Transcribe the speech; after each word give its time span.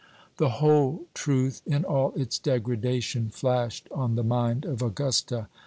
The 0.37 0.49
whole 0.49 1.05
truth, 1.13 1.61
in 1.67 1.85
all 1.85 2.11
its 2.15 2.39
degradation, 2.39 3.29
flashed 3.29 3.87
on 3.91 4.15
the 4.15 4.23
mind 4.23 4.65
of 4.65 4.81
Augusta. 4.81 5.47